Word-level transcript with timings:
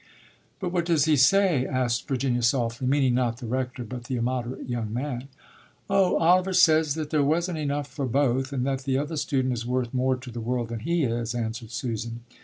"But 0.59 0.71
what 0.71 0.85
does 0.85 1.05
he 1.05 1.15
say?" 1.15 1.63
asked 1.67 2.07
Virginia 2.07 2.41
softly, 2.41 2.87
meaning 2.87 3.13
not 3.13 3.37
the 3.37 3.45
rector, 3.45 3.83
but 3.83 4.05
the 4.05 4.15
immoderate 4.15 4.67
young 4.67 4.91
man. 4.91 5.27
"Oh, 5.91 6.17
Oliver 6.17 6.53
says 6.53 6.95
that 6.95 7.11
there 7.11 7.21
wasn't 7.21 7.59
enough 7.59 7.85
for 7.87 8.07
both 8.07 8.51
and 8.51 8.65
that 8.65 8.81
the 8.85 8.97
other 8.97 9.15
student 9.15 9.53
is 9.53 9.63
worth 9.63 9.93
more 9.93 10.15
to 10.15 10.31
the 10.31 10.41
world 10.41 10.69
than 10.69 10.79
he 10.79 11.03
is," 11.03 11.35
answered 11.35 11.69
Susan. 11.69 12.21